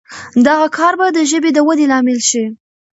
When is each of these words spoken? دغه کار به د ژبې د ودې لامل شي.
دغه 0.47 0.67
کار 0.77 0.93
به 0.99 1.05
د 1.11 1.19
ژبې 1.31 1.49
د 1.53 1.59
ودې 1.67 1.85
لامل 1.91 2.19
شي. 2.29 2.43